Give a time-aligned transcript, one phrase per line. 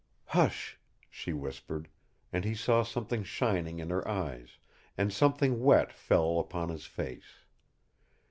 [0.29, 0.79] "Hush,"
[1.11, 1.87] she whispered,
[2.33, 4.57] and he saw something shining in her eyes,
[4.97, 7.43] and something wet fell upon his face.